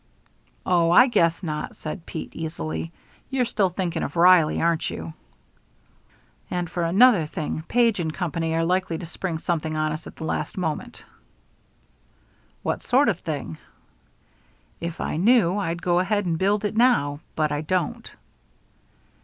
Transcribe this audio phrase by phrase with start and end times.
[0.65, 2.91] "Oh, I guess not," said Pete, easily.
[3.29, 5.13] "You're still thinking of Reilly, aren't you."
[6.49, 10.15] "And for another thing, Page & Company are likely to spring something on us at
[10.15, 11.03] the last moment."
[12.63, 13.59] "What sort of thing?"
[14.79, 18.09] "If I knew I'd go ahead and build it now, but I don't."